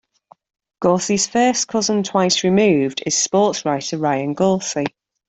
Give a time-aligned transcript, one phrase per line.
[0.83, 4.87] Gorcey's first cousin, twice removed, is sports writer Ryan Gorcey.